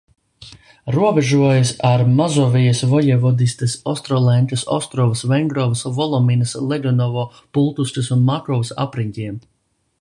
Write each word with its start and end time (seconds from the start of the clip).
Robežojas 0.93 1.73
ar 1.89 2.03
Mazovijas 2.19 2.81
vojevodistes 2.93 3.77
Ostrolenkas, 3.93 4.63
Ostrovas, 4.79 5.23
Vengrovas, 5.35 5.85
Volominas, 6.01 6.57
Legonovo, 6.73 7.27
Pultuskas 7.59 8.15
un 8.17 8.29
Makovas 8.33 8.77
apriņķiem. 8.87 9.41